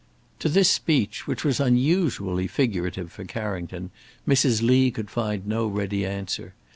[0.39, 3.91] To this speech, which was unusually figurative for Carrington,
[4.27, 4.63] Mrs.
[4.63, 6.55] Lee could find no ready answer.